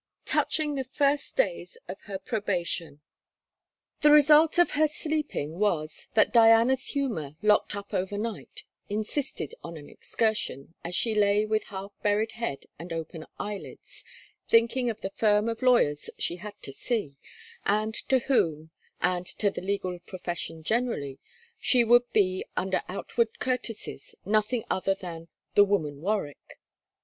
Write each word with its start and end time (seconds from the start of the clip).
TOUCHING 0.25 0.73
THE 0.73 0.83
FIRST 0.83 1.35
DAYS 1.35 1.77
OF 1.87 2.01
HER 2.05 2.17
PROBATION 2.17 3.01
The 3.99 4.09
result 4.09 4.57
of 4.57 4.71
her 4.71 4.87
sleeping 4.87 5.59
was, 5.59 6.07
that 6.15 6.33
Diana's 6.33 6.87
humour, 6.87 7.35
locked 7.43 7.75
up 7.75 7.93
overnight, 7.93 8.63
insisted 8.89 9.53
on 9.63 9.77
an 9.77 9.87
excursion, 9.91 10.73
as 10.83 10.95
she 10.95 11.13
lay 11.13 11.45
with 11.45 11.65
half 11.65 11.93
buried 12.01 12.31
head 12.31 12.65
and 12.79 12.91
open 12.91 13.27
eyelids, 13.37 14.03
thinking 14.47 14.89
of 14.89 15.01
the 15.01 15.11
firm 15.11 15.47
of 15.47 15.61
lawyers 15.61 16.09
she 16.17 16.37
had 16.37 16.59
to 16.63 16.73
see; 16.73 17.17
and 17.63 17.93
to 18.09 18.17
whom, 18.21 18.71
and 19.01 19.27
to 19.27 19.51
the 19.51 19.61
legal 19.61 19.99
profession 19.99 20.63
generally, 20.63 21.19
she 21.59 21.83
would 21.83 22.11
be, 22.11 22.43
under 22.57 22.81
outward 22.89 23.37
courtesies, 23.37 24.15
nothing 24.25 24.63
other 24.67 24.95
than 24.95 25.27
'the 25.53 25.63
woman 25.63 26.01
Warwick.' 26.01 26.57